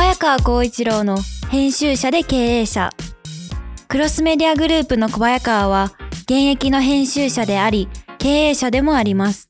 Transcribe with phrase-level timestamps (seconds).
[0.00, 1.18] 早川光一郎の
[1.50, 2.90] 編集者で経営者。
[3.88, 5.90] クロスメディアグループの小早川は
[6.22, 7.88] 現役の編集者であり
[8.18, 9.48] 経営者でもあります。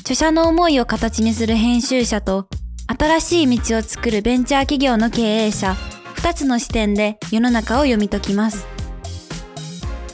[0.00, 2.48] 著者の思いを形にする編集者と
[2.86, 5.76] 新しい道を作るベンチャー企業の経営者
[6.14, 8.66] 2つの視点で世の中を読み解きます。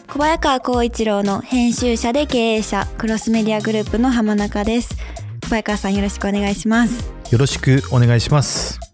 [0.08, 4.96] 小早川光一郎の編集者で経営者クロスメディアグループの浜中です。
[5.44, 7.08] 小早川さんよろしくお願いします。
[7.30, 8.85] よろしくお願いします。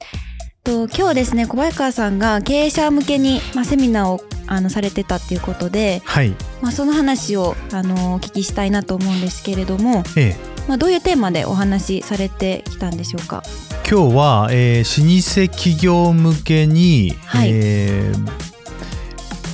[0.65, 6.35] と今日ですね小早川さんが経営者向けに、まあ、セミナーをあのされてたっていうことで、はい。
[6.61, 10.37] まあ、その話をあのお聞きしたいなと思うんですけれども、ええ。
[10.69, 13.43] まあ、どういうテーマでお話しされてきたんでしょうか？
[13.89, 17.51] 今日は、えー老舗企業向けに、はい。
[17.53, 18.31] えー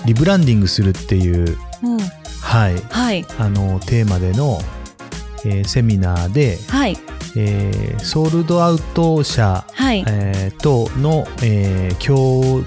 [0.05, 1.99] リブランディングするっていう、うん。
[2.41, 3.27] はい、はい。
[3.39, 4.61] あのテーマでの、
[5.45, 6.99] えーセミナーで、はい
[7.37, 12.63] えーソールドアウト社、はい、えーとの、えー共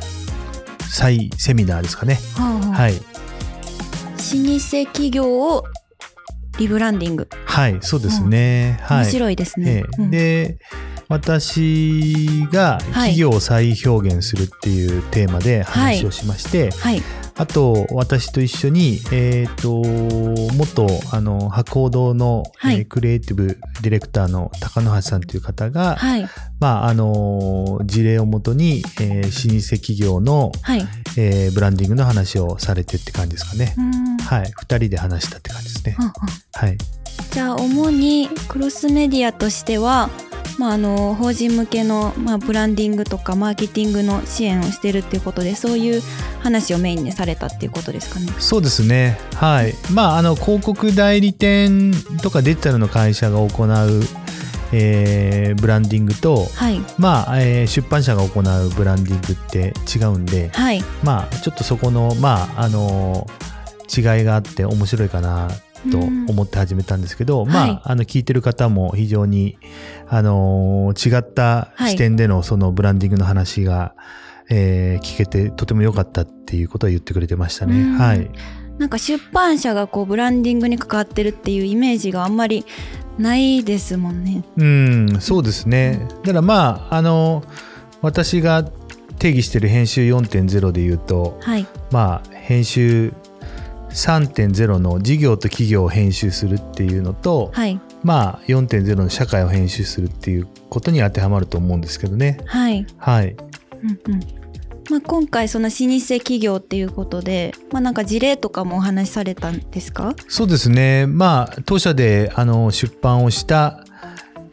[0.91, 2.19] 催セミナーですかね。
[2.35, 2.81] はあはあ。
[2.81, 5.63] はい、老舗企業を
[6.59, 8.79] リブランディング、はい、そうですね。
[8.83, 9.71] はい、面白いですね。
[9.71, 9.83] え、え。
[9.99, 10.11] うん。
[10.11, 10.57] で
[11.07, 17.01] 私が企業を再表現するっていうテーマで話をしまして、はい
[17.41, 19.81] あと私と一緒に、えー、と
[20.55, 22.75] 元あの博報堂の、はい。
[22.75, 26.27] えークリエイティブディレクターの高野橋さんという方が、はい。
[26.59, 30.81] まああの事例をもとに、えー老舗企業の、はい。
[31.17, 33.73] えーブランディングの話をされてって感じですかね。
[33.75, 34.17] うん。
[34.17, 35.95] はい、2人で話したって感じですね。
[35.97, 36.13] はあは
[36.57, 36.77] あはい、
[37.31, 40.11] じゃあ主にクロスメディアとしては、
[40.61, 46.03] まあ、あの法人向けの、まあ、ブランディングとかマーケティングの支援をしてるっていうことでそういう
[46.43, 48.27] 話をメインにされたっていうことですかね。
[48.37, 49.17] そうですね。
[49.33, 49.73] はい。
[49.91, 54.03] まあ、あの、広告代理店とかデジタルの会社が行う、
[54.71, 63.27] えーブランディングと、はいまあ、えー出版社が行うブランディングって違うんで、はいまあ、ちょっとそこの、まあ、あの
[63.89, 65.49] 違いがあって面白いかな
[65.89, 69.57] と思って始めたんですけど、まあ、はいあの、聞いてる方も非常に、
[70.07, 73.95] あの違った視点でのそのブランディングの話が、
[74.49, 77.79] えー聞けてとても良かったっていうことを言ってくれてましたね。
[77.79, 78.29] うんはい。
[78.77, 82.65] なんか出版社がこうブランディングに関わってるっていうイメージがあんまり
[83.17, 84.43] ないですもんね。
[84.57, 86.07] うん、そうですね。
[86.23, 87.43] だからまあ、あの、
[88.01, 88.63] 私が
[89.19, 93.13] 定義してる編集4.0で言うと、はいまあ、編集
[93.93, 102.39] 3.0の事業と企業を編集するっていうのと、はいまあ、4.0の社会を編集するっていうことに当てはまると思うんですけどね。
[102.45, 102.85] はい。
[102.97, 103.35] はい。
[103.83, 104.19] うんうん
[104.89, 110.15] まあ、今回その老舗企業っていうことで、まあ、なんか事例とかもお話しされたんですか？
[110.27, 111.05] そうですね。
[111.07, 113.85] まあ、当社であの出版をした、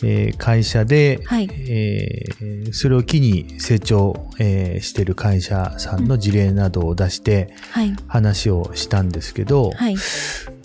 [0.02, 1.48] えー会社で、はい。
[1.52, 7.94] えーそれを機に成長、えーしている会社さんの事例などを出してはい。
[8.06, 9.96] 話をしたんですけど、はい。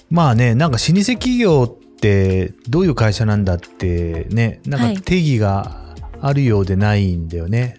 [0.10, 4.94] まあね、なんか老舗企業ってどういう会社なんだってね、なはい。
[4.94, 7.78] んか定義があるようでないんだよね。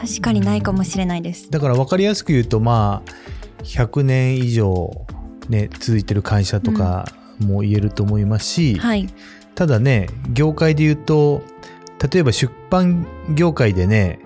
[0.00, 1.50] 確かにないかもしれないです。
[1.50, 5.06] だから分かりやすく言うとまあ100年以上
[5.48, 7.06] ね続いてる会社とか
[7.38, 9.08] も言えると思いますし、はい
[9.60, 11.42] ただね業界で言うと
[12.10, 14.18] 例えば出版業界でね、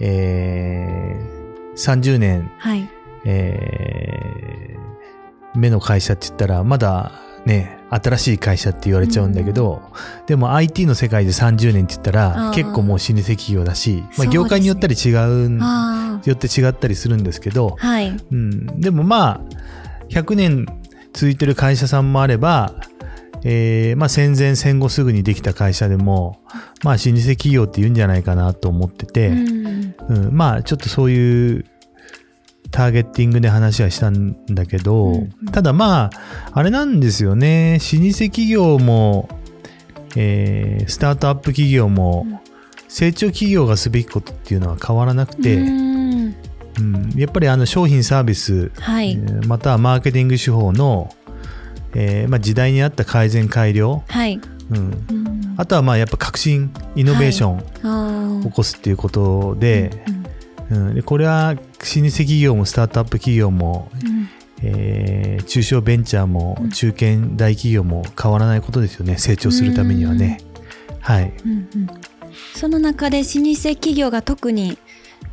[0.00, 2.86] えー30年、はい。
[3.24, 7.12] えー目の会社って言ったらまだ
[7.46, 9.80] ね新しい会社って言われちゃうんだけど、
[10.26, 18.08] でも IT の世界で30年って言ったら結構もう老舗企業だし、まあ、業界によったり違うんあよって違ったりするんですけど、あはい。
[18.10, 19.40] うん、でもまあ
[20.10, 20.66] 100年
[21.14, 22.74] 続いてる会社さんもあれば、
[23.48, 26.40] えーまあ、戦前戦後すぐにできた会社でも、
[26.82, 29.94] まあ、老舗企業って言うんじゃないかなと思ってて、うん。
[30.08, 30.36] うん。
[30.36, 31.64] まあちょっとそういう
[32.72, 35.14] ターゲッティングで話はしたんだけど、うん。
[35.14, 36.10] うんただまあ
[36.54, 37.78] あれなんですよね。
[37.80, 39.28] 老舗企業も、
[40.16, 42.38] えースタートアップ企業も、うん。
[42.88, 46.34] 成長企業がすべきことっていうのは変わらなくて、うん。
[46.78, 51.14] うん、やっぱりあの商品サービス、はい、えーまたはマーケティング手法の、
[51.98, 54.38] えーまあ、時代に合った改善改良、はい、
[54.70, 54.80] うん、う
[55.14, 55.54] ん。
[55.56, 60.04] あとはまあやっぱ革新イノベーション起こすっていうことで,、
[60.70, 60.94] うんうん。
[60.96, 64.28] でこれは老舗企業もスタートアップ企業も、うん。
[64.62, 66.70] えー中小ベンチャーもうん。
[66.70, 69.16] 中堅大企業も変わらないことですよね。
[69.16, 70.40] 成長するためにはね。
[71.00, 71.86] はい、うんうん。
[72.54, 74.76] その中で老舗企業が特に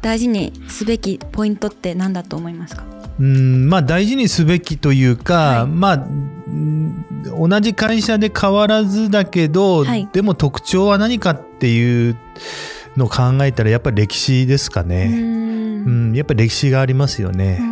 [0.01, 2.86] 大事にすべきポイントって何だと思いますか？
[3.19, 3.68] うん。
[3.69, 5.68] まあ大事にすべきというか、はい。
[5.68, 6.43] まあうん
[7.38, 12.17] 同じ会社で変わらずだけど、はいでも特徴は何かっていう
[12.97, 15.11] のを考えたらやっぱり歴史ですかうね。
[15.85, 17.57] うんん、やっぱり歴史がありますよね。
[17.59, 17.63] う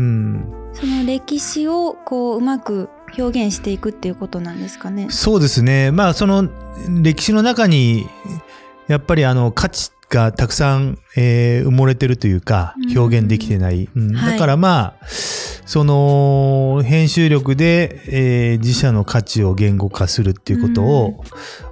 [0.00, 2.88] ん、その歴史をこううまく
[3.18, 5.08] 表現していくっていうことなんですかね。
[5.10, 5.90] そうですね。
[5.90, 6.48] まあその
[7.02, 8.06] 歴史の中に
[8.86, 13.88] やっぱりあの価値がたくさん、えー埋もれてるというかうん表現できてない。
[13.94, 15.06] うんはいだからまあ
[15.68, 21.22] その編集力で、えー自社の価値を言語化するっていうことを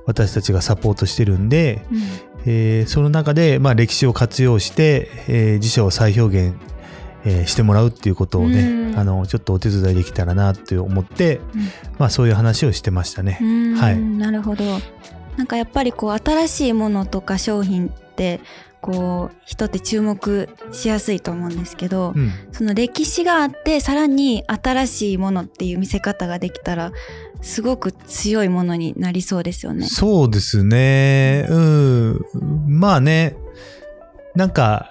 [0.05, 2.01] 私たちがサポートしてるんで、うん。
[2.45, 6.57] えーその中で、まあ、歴史を活用して、えー自社を再表現、
[7.25, 8.61] えーしてもらうっていうことをね、
[8.93, 8.99] うん。
[8.99, 11.61] あのちょっとお手伝いできたらなって思って、うん。
[11.99, 13.39] まあ、そういう話をしてましたね。
[13.41, 13.75] うん。
[13.77, 13.99] はい。
[13.99, 14.63] なるほど。
[15.37, 18.41] なんかやっぱりこう新しいものとか商品って
[18.81, 26.93] こう人って注目しやすいと思うんですけど、うんその歴史があってさらに新しいものっていう見せ方ができたら
[27.43, 29.87] すごく強いものになりそうですよね。
[29.87, 31.47] そうですね。
[31.49, 32.21] うん。
[32.67, 33.37] まあね、
[34.35, 34.89] なんか、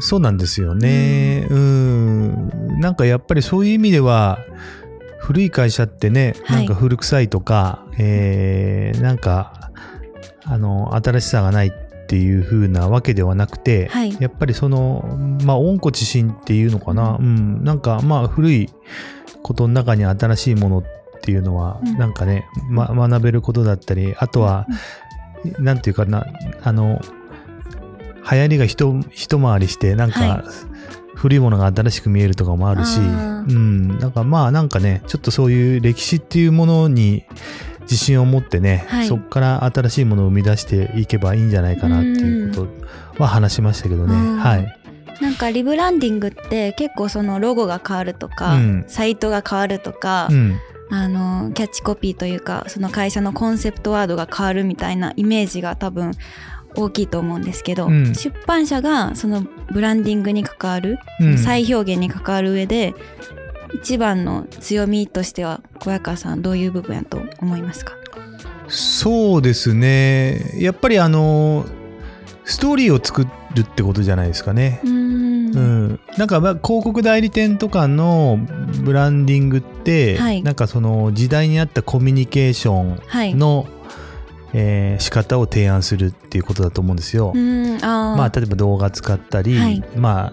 [0.00, 1.46] そうなんですよね。
[1.50, 2.80] うん。
[2.80, 4.38] なんかやっぱりそういう意味では、
[5.22, 6.56] 古い会社ってね、はい。
[6.58, 9.70] なんか古臭いとか、えーなんか、
[10.44, 11.72] あの、新しさがないっ
[12.08, 14.16] ていう風なわけではなくて、はい。
[14.20, 17.18] やっぱりその、まあ、温故知新っていうのかな。
[17.20, 17.62] うん。
[17.62, 18.68] なんか、まあ、古い
[19.42, 20.84] ことの中に新しいものっ
[21.20, 21.96] ていうのは、うん。
[21.98, 24.66] なんかね、ま、学べることだったり、あとは、
[25.60, 26.26] なんていうかな、
[26.64, 27.00] あの、
[28.28, 30.44] 流行りが一一回りして、なんはか、
[31.14, 33.98] 古いものが新しく見えるとかもあるし、うん。
[33.98, 37.24] なんかまあなんかね、ちょっとそういう歴史っていうものに
[37.82, 42.66] 自信を持ってね、はいそこから新しいものを生み出していけばいいんじゃないかなっていうこ
[43.16, 44.14] とは話しましたけどね。
[44.14, 44.78] うんはい。
[45.20, 50.58] なんかリブランディングって結構そのロゴが変わるとか、うんサイトが変わるとか、うん。
[50.90, 56.12] あのキャッチコピーというかその会社のコンセプトワードが変わるみたいなイメージが多分
[56.74, 58.14] 大きいと思うんですけど、うん。
[58.14, 61.38] 出版社がそのブランディングに関わる、うん。
[61.38, 62.94] 再表現に関わる上で
[63.74, 67.94] 一番の強みとしては小早川さんどういう部分やと思いますか？
[68.68, 70.54] そうですね。
[70.58, 71.66] やっぱりあの、
[72.44, 74.80] ストーリーを作るってことじゃないですかね。
[74.82, 75.32] うーん。
[75.52, 78.38] うん、なんかまあ広告代理店とかの
[78.82, 80.42] ブランディングって、はい。
[80.42, 83.34] なんかその時代に合ったコミュニケーショはい。
[83.34, 83.66] ンの、
[84.52, 87.32] えー仕方を提案するっていうことだと思うんですよ。
[87.34, 87.80] あー。
[88.16, 89.82] まあ例えば動画使ったり、はい。
[89.96, 90.32] まあ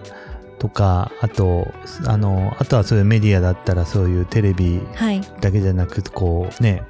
[0.58, 1.66] とかあと
[2.06, 5.20] あのあとはそういうメディアだったらそういうテレビはい。
[5.40, 6.82] だけじゃなくこうね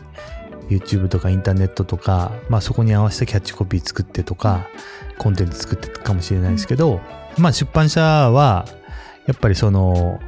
[0.70, 4.68] YouTube とかインターネットとか、まあ、そこに合わせたキャッチコピー作ってとか、
[5.18, 7.00] コンテンツ作ってかもしれないですけど、
[7.36, 8.66] まあ出版社は
[9.26, 10.20] やっぱりその、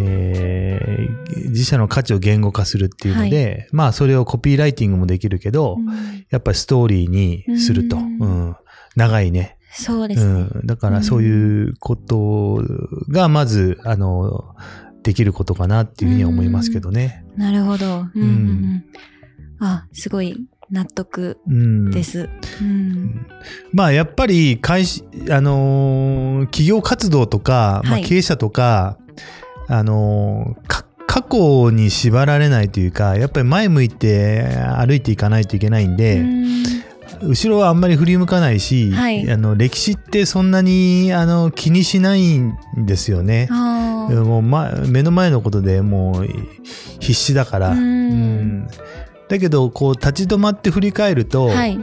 [0.00, 1.20] えー
[1.50, 6.26] 自社の価値を言語化するっていうので、まあそれをコピーライティングもできるけど、うん。
[6.30, 8.50] やっぱりストーリーにすると、ううん。
[8.50, 8.56] ん
[8.96, 12.62] 長いね、そうですね、うん、だからそういうこと
[13.08, 14.56] がまずあの
[15.02, 17.24] できることかなっていうふうには思いますけどね。
[17.36, 18.22] なるほど、うんうんうん。
[18.22, 18.84] うん。
[19.60, 20.36] あすごい
[20.70, 21.90] 納得うん。
[21.90, 22.28] です、
[22.60, 23.26] うん。
[23.72, 28.04] まあやっぱり会社、あのー企業活動とか、まあ、はい。
[28.04, 28.98] 経営者とか、
[29.72, 30.56] あの
[31.06, 34.42] 過去に縛られないというかやっぱり前向いて
[34.76, 36.64] 歩いていかないといけないんで、うん。
[37.22, 39.30] 後ろはあんまり振り向かないし、はい。
[39.30, 43.48] あの歴史ってそんなにあの気にしないんですよね。
[43.50, 46.28] もう、ま、目の前のことでもう
[46.98, 47.70] 必死だから。
[47.70, 47.78] うん。
[47.78, 48.68] うん。
[49.28, 51.78] だけどこう立ち止まって振り返ると、はい。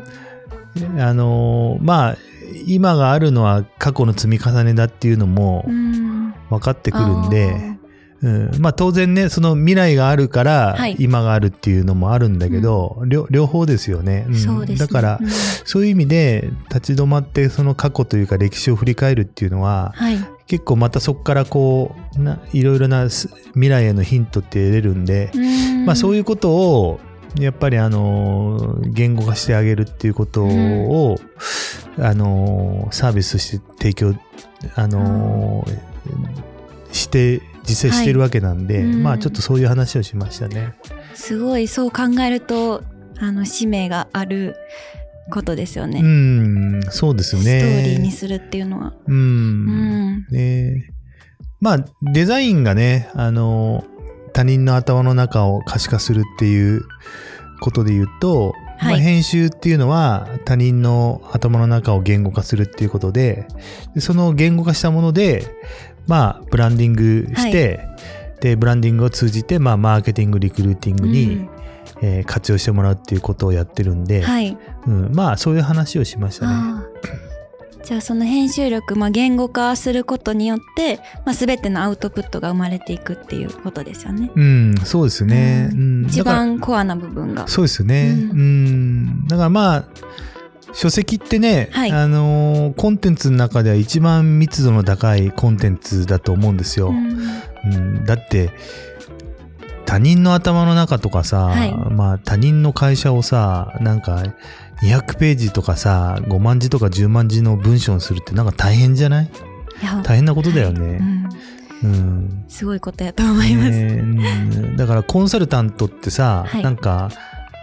[0.99, 2.17] あのーまあ
[2.65, 6.33] 今があるのは過去の積み重ねだっていうのもうん。
[6.49, 7.76] 分かってくるんで、
[8.21, 8.51] うん。
[8.59, 10.95] まあ当然ねその未来があるからはい。
[10.99, 14.35] 今があるっていうのもあるんだけど、両両方ですよね、うん。
[14.35, 14.87] そうですね。
[14.87, 15.29] だから、うん。
[15.29, 20.17] そういう意味で立ち止まってその過去というか歴史を振り返るっていうのははい。
[20.47, 25.29] 結構またそこからこうないろいろなす未来へのヒントって得れるんで、
[25.85, 27.01] まあそういうことを
[27.37, 31.17] やっぱりあの言語化してあげるっていうことを、
[31.99, 34.15] あのサービスとして提供
[34.75, 35.67] あの
[36.93, 38.83] して実際してるわけなんで、はい。
[38.83, 39.03] うん。
[39.03, 40.73] まあちょっとそういう話をしましたね。
[41.13, 42.83] すごいそう考えると
[43.19, 44.55] あの使命がある
[45.29, 47.59] ことですよね、うんそうですよね。
[47.59, 48.93] ストーリーにするっていうのは。
[49.07, 49.15] うん。
[49.15, 50.27] うん。
[50.31, 50.93] ね。
[51.59, 53.83] まあデザインがねあの
[54.33, 56.83] 他人の頭の中を可視化するっていう
[57.59, 58.91] ことで言うと、はい。
[58.91, 63.47] まあ、編集っていうのは他人の頭の中を言語化するっていうことで
[63.95, 65.47] でその言語化したもので
[66.07, 67.79] まあブランディングして、
[68.41, 71.49] でブランディングを通じて、まあ、マーケティングリクルーティングに、うん
[72.01, 74.57] えー活用してもらうっていうことをやってるんで、はい。
[74.85, 76.83] うん、まあそういう話をしましたね。
[77.87, 84.29] じゃあその編集力、まあ、言語化することによって、まあ、全てのアウトプットが生まれていくっていうことですよね。
[84.35, 85.69] うん、そうですね。
[85.71, 87.47] ううん、一番コアな部分が。
[87.47, 88.09] そうですよね。
[88.09, 89.85] ううんん、だからまあ、
[90.73, 91.91] 書籍ってね、はい。
[91.91, 96.89] あのーコンテンツの中では一番密度の高いコンテンツだと思うんですよ。
[96.89, 97.73] うん。
[97.73, 98.51] うん、だって、
[99.85, 101.73] 他人の頭の中とかさ、はい。
[101.73, 104.23] まあ他人の会社をさ、なんか
[104.83, 109.29] 200ページとかさ、5万字とか10万字の文章にするってなんか大変じゃない？
[110.03, 110.99] 大変なことだよね。
[111.83, 111.89] うん。
[111.89, 112.45] うん。
[112.47, 113.69] すごいことやと思います。
[113.69, 114.77] ねうん。
[114.77, 116.63] だからコンサルタントってさ、はい。
[116.63, 117.09] なんか、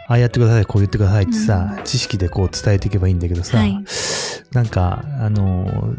[0.06, 1.84] ああやってください、こう言ってくださいってさ、うん。
[1.84, 3.84] 知識でこう伝えていけばいいんだけどさ、はい。
[4.52, 5.94] なんか、あの、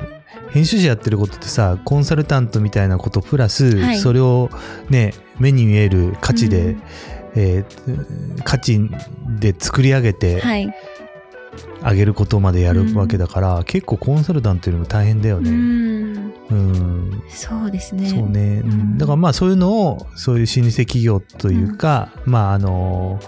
[0.51, 3.97] 編集者やってることってさ、コンサルタントみたいなことプラス、はい。
[3.97, 4.50] それを
[4.89, 6.81] ね、目に見える価値で、うん。
[7.35, 8.89] えー価値
[9.39, 10.74] で作り上げてはい。
[11.81, 15.51] あげることまでやるわけだから、結構コンサルタントよりも大変だようね。
[15.51, 16.33] ん。
[16.50, 17.24] うん。
[17.29, 18.09] そうですね。
[18.09, 18.71] そうね、うん。
[18.71, 18.97] うん。
[18.97, 23.19] だからまあそういうのをそういう老舗企業というか、まああの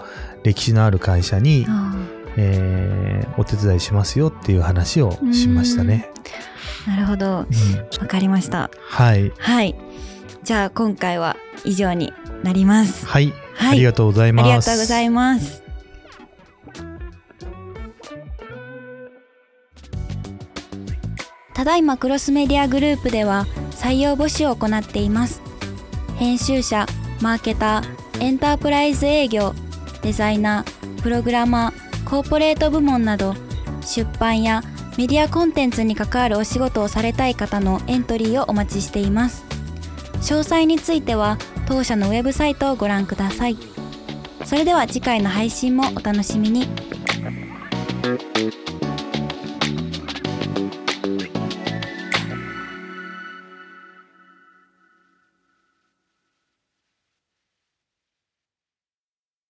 [0.44, 1.94] 歴史のある会社に、あ
[2.36, 6.10] えーお手伝いしますよっていう話をしましたね。
[6.86, 7.26] あなるほど。
[7.30, 7.46] わ
[8.00, 8.70] うんかりました。
[8.88, 9.76] はいはい。
[10.42, 13.06] じゃあ今回は以上になります。
[13.06, 14.46] はい、はいありがとうございあます。
[14.48, 15.62] りがとうございます。
[21.54, 25.40] ただいまクロスメディアグループでは採用募集を行っています。
[26.16, 26.86] 編集者、
[27.20, 29.54] マーケター、エンタープライズ営業、
[30.02, 33.34] デザイナー、プログラマー、コーポレート部門など
[33.82, 34.62] 出版や
[34.96, 39.44] メディアコンテンツに関わるお仕事をされたい方のエントリーをお待ちしています。
[40.20, 43.56] 詳細については当社のウェブサイトをご覧ください。
[44.44, 46.66] それでは次回の配信もお楽しみに。